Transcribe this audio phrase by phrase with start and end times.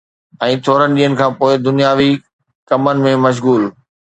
[0.45, 2.09] ۽ ٿورن ڏينهن کان پوءِ دنياوي
[2.73, 3.63] ڪمن ۾ مشغول